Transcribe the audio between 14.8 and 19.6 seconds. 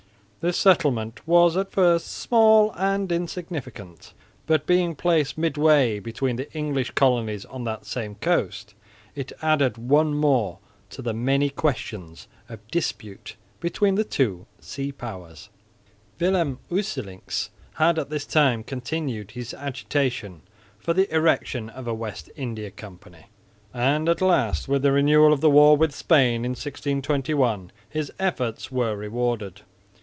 powers. Willem Usselincx had all this time continued his